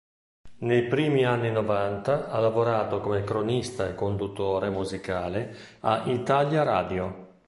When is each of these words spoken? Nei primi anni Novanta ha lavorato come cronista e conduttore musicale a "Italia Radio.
Nei 0.61 0.87
primi 0.87 1.25
anni 1.25 1.51
Novanta 1.51 2.27
ha 2.31 2.39
lavorato 2.39 2.99
come 3.01 3.23
cronista 3.23 3.87
e 3.87 3.93
conduttore 3.93 4.71
musicale 4.71 5.55
a 5.81 6.01
"Italia 6.07 6.63
Radio. 6.63 7.37